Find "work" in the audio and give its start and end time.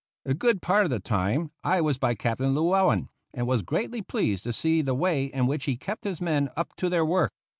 7.05-7.31